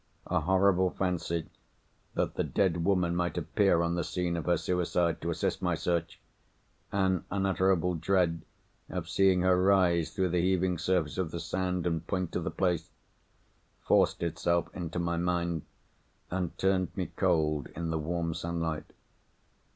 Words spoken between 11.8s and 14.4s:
and point to the place—forced